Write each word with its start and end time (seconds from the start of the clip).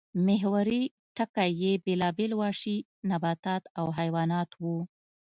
محوري 0.25 0.83
ټکی 1.15 1.51
یې 1.61 1.71
بېلابېل 1.85 2.31
وحشي 2.39 2.77
نباتات 3.09 3.63
او 3.79 3.85
حیوانات 3.97 4.49
وو 4.61 4.77